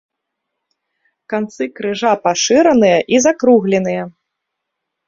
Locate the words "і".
3.17-3.25